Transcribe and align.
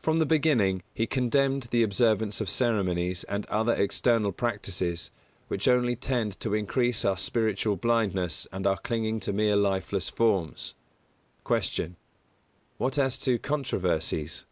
From 0.00 0.18
the 0.18 0.26
beginning, 0.26 0.82
he 0.92 1.06
condemned 1.06 1.68
the 1.70 1.84
observance 1.84 2.40
of 2.40 2.48
ceremonies 2.50 3.22
and 3.22 3.46
other 3.46 3.72
external 3.72 4.32
practices, 4.32 5.12
which 5.46 5.68
only 5.68 5.94
tend 5.94 6.40
to 6.40 6.52
increase 6.52 7.04
our 7.04 7.16
spiritual 7.16 7.76
blindness 7.76 8.48
and 8.50 8.66
our 8.66 8.78
clinging 8.78 9.20
to 9.20 9.32
mere 9.32 9.54
lifeless 9.54 10.08
forms. 10.08 10.74
185. 11.46 11.94
Q. 11.94 12.84
_What 12.84 12.98
as 12.98 13.16
to 13.18 13.38
controversies? 13.38 14.44